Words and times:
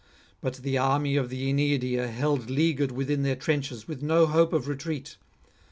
But 0.41 0.55
the 0.55 0.79
army 0.79 1.15
of 1.15 1.29
the 1.29 1.47
Aeneadae 1.47 1.95
are 1.99 2.07
held 2.07 2.49
leaguered 2.49 2.91
within 2.91 3.21
their 3.21 3.35
trenches, 3.35 3.87
with 3.87 4.01
no 4.01 4.25
hope 4.25 4.51
of 4.51 4.67
retreat. 4.67 5.15